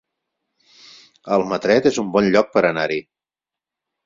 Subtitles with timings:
[1.37, 2.99] Almatret es un bon lloc per anar-hi